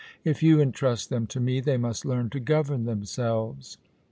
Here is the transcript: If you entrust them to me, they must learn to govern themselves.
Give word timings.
If 0.23 0.41
you 0.41 0.59
entrust 0.59 1.11
them 1.11 1.27
to 1.27 1.39
me, 1.39 1.59
they 1.59 1.77
must 1.77 2.05
learn 2.05 2.31
to 2.31 2.39
govern 2.39 2.85
themselves. 2.85 3.77